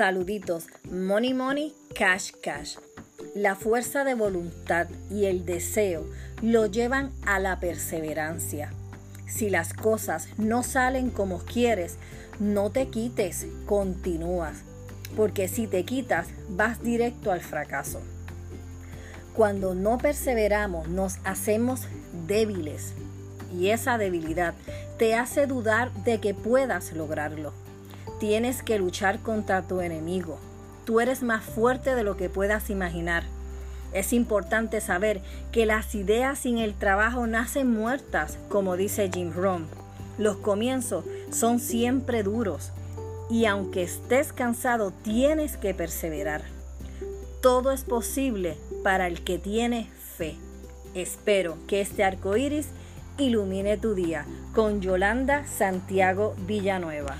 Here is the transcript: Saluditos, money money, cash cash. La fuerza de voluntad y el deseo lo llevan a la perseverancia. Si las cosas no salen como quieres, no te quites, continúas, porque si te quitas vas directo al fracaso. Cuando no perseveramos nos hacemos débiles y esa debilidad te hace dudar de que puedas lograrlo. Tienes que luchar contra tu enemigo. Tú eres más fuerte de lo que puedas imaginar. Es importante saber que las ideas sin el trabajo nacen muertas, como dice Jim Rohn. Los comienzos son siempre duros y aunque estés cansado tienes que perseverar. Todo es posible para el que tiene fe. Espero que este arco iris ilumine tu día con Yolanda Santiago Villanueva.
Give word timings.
Saluditos, 0.00 0.64
money 0.90 1.34
money, 1.34 1.74
cash 1.94 2.30
cash. 2.42 2.76
La 3.34 3.54
fuerza 3.54 4.02
de 4.02 4.14
voluntad 4.14 4.88
y 5.10 5.26
el 5.26 5.44
deseo 5.44 6.06
lo 6.40 6.64
llevan 6.64 7.12
a 7.26 7.38
la 7.38 7.60
perseverancia. 7.60 8.72
Si 9.26 9.50
las 9.50 9.74
cosas 9.74 10.28
no 10.38 10.62
salen 10.62 11.10
como 11.10 11.40
quieres, 11.40 11.98
no 12.38 12.70
te 12.70 12.88
quites, 12.88 13.46
continúas, 13.66 14.62
porque 15.18 15.48
si 15.48 15.66
te 15.66 15.84
quitas 15.84 16.28
vas 16.48 16.82
directo 16.82 17.30
al 17.30 17.42
fracaso. 17.42 18.00
Cuando 19.34 19.74
no 19.74 19.98
perseveramos 19.98 20.88
nos 20.88 21.18
hacemos 21.24 21.82
débiles 22.26 22.94
y 23.54 23.68
esa 23.68 23.98
debilidad 23.98 24.54
te 24.96 25.14
hace 25.14 25.46
dudar 25.46 25.92
de 25.92 26.20
que 26.20 26.32
puedas 26.32 26.94
lograrlo. 26.94 27.52
Tienes 28.18 28.62
que 28.62 28.78
luchar 28.78 29.20
contra 29.20 29.62
tu 29.62 29.80
enemigo. 29.80 30.38
Tú 30.84 31.00
eres 31.00 31.22
más 31.22 31.44
fuerte 31.44 31.94
de 31.94 32.02
lo 32.02 32.16
que 32.16 32.28
puedas 32.28 32.70
imaginar. 32.70 33.24
Es 33.92 34.12
importante 34.12 34.80
saber 34.80 35.20
que 35.52 35.66
las 35.66 35.94
ideas 35.94 36.38
sin 36.38 36.58
el 36.58 36.74
trabajo 36.74 37.26
nacen 37.26 37.72
muertas, 37.72 38.38
como 38.48 38.76
dice 38.76 39.10
Jim 39.12 39.32
Rohn. 39.32 39.66
Los 40.18 40.36
comienzos 40.36 41.04
son 41.30 41.60
siempre 41.60 42.22
duros 42.22 42.72
y 43.30 43.46
aunque 43.46 43.82
estés 43.82 44.32
cansado 44.32 44.92
tienes 45.02 45.56
que 45.56 45.74
perseverar. 45.74 46.42
Todo 47.40 47.72
es 47.72 47.84
posible 47.84 48.56
para 48.82 49.06
el 49.06 49.24
que 49.24 49.38
tiene 49.38 49.88
fe. 50.16 50.36
Espero 50.94 51.56
que 51.66 51.80
este 51.80 52.04
arco 52.04 52.36
iris 52.36 52.68
ilumine 53.16 53.76
tu 53.76 53.94
día 53.94 54.26
con 54.54 54.80
Yolanda 54.80 55.46
Santiago 55.46 56.34
Villanueva. 56.46 57.16